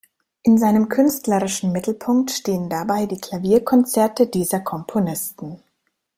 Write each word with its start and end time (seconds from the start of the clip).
In 0.41 0.57
seinem 0.57 0.89
künstlerischen 0.89 1.71
Mittelpunkt 1.73 2.31
stehen 2.31 2.69
dabei 2.71 3.05
die 3.05 3.21
Klavierkonzerte 3.21 4.25
dieser 4.25 4.59
Komponisten. 4.61 5.61